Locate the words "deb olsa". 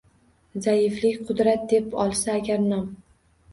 1.75-2.29